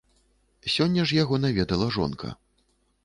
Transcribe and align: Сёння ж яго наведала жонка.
Сёння 0.75 1.05
ж 1.11 1.19
яго 1.23 1.41
наведала 1.45 1.91
жонка. 1.99 2.35